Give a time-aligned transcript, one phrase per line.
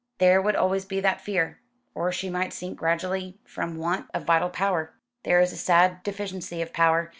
[0.17, 1.59] "There would always be that fear.
[1.93, 4.95] Or she might sink gradually from want of vital power.
[5.25, 7.09] There is a sad deficiency of power.